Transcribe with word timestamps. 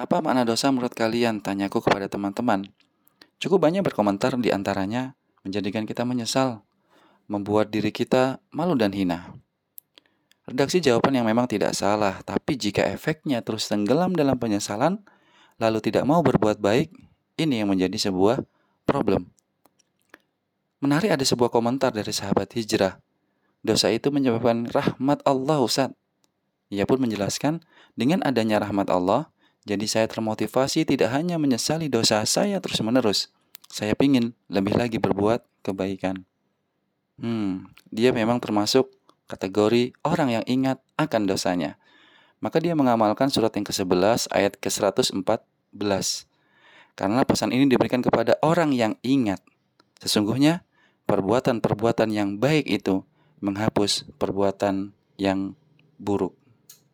Apa 0.00 0.24
makna 0.24 0.48
dosa 0.48 0.72
menurut 0.72 0.96
kalian? 0.96 1.44
Tanyaku 1.44 1.84
kepada 1.84 2.08
teman-teman. 2.08 2.64
Cukup 3.36 3.60
banyak 3.60 3.84
berkomentar 3.84 4.32
di 4.40 4.48
antaranya 4.48 5.12
menjadikan 5.44 5.84
kita 5.84 6.08
menyesal, 6.08 6.64
membuat 7.28 7.68
diri 7.68 7.92
kita 7.92 8.40
malu 8.48 8.72
dan 8.80 8.96
hina. 8.96 9.36
Redaksi 10.48 10.80
jawaban 10.80 11.20
yang 11.20 11.28
memang 11.28 11.44
tidak 11.44 11.76
salah, 11.76 12.16
tapi 12.24 12.56
jika 12.56 12.80
efeknya 12.88 13.44
terus 13.44 13.68
tenggelam 13.68 14.16
dalam 14.16 14.40
penyesalan, 14.40 15.04
lalu 15.60 15.84
tidak 15.84 16.08
mau 16.08 16.24
berbuat 16.24 16.64
baik, 16.64 16.96
ini 17.36 17.60
yang 17.60 17.68
menjadi 17.68 18.08
sebuah 18.08 18.40
problem. 18.88 19.28
Menarik 20.80 21.12
ada 21.12 21.24
sebuah 21.28 21.52
komentar 21.52 21.92
dari 21.92 22.08
sahabat 22.08 22.48
hijrah. 22.56 22.96
Dosa 23.60 23.92
itu 23.92 24.08
menyebabkan 24.08 24.64
rahmat 24.64 25.20
Allah 25.28 25.60
Ustaz. 25.60 25.92
Ia 26.72 26.88
pun 26.88 27.04
menjelaskan, 27.04 27.60
dengan 27.92 28.24
adanya 28.24 28.64
rahmat 28.64 28.88
Allah, 28.88 29.28
jadi 29.70 29.86
saya 29.86 30.10
termotivasi 30.10 30.82
tidak 30.82 31.14
hanya 31.14 31.38
menyesali 31.38 31.86
dosa 31.86 32.26
saya 32.26 32.58
terus-menerus. 32.58 33.30
Saya 33.70 33.94
pingin 33.94 34.34
lebih 34.50 34.74
lagi 34.74 34.98
berbuat 34.98 35.46
kebaikan. 35.62 36.26
Hmm, 37.22 37.70
dia 37.94 38.10
memang 38.10 38.42
termasuk 38.42 38.90
kategori 39.30 39.94
orang 40.02 40.42
yang 40.42 40.44
ingat 40.50 40.82
akan 40.98 41.30
dosanya. 41.30 41.78
Maka 42.42 42.58
dia 42.58 42.74
mengamalkan 42.74 43.30
surat 43.30 43.54
yang 43.54 43.62
ke-11 43.62 44.26
ayat 44.34 44.58
ke-114. 44.58 45.22
Karena 46.98 47.22
pesan 47.22 47.54
ini 47.54 47.70
diberikan 47.70 48.02
kepada 48.02 48.42
orang 48.42 48.74
yang 48.74 48.98
ingat. 49.06 49.38
Sesungguhnya 50.02 50.66
perbuatan-perbuatan 51.06 52.10
yang 52.10 52.42
baik 52.42 52.66
itu 52.66 53.06
menghapus 53.38 54.10
perbuatan 54.18 54.90
yang 55.14 55.54
buruk. 55.94 56.39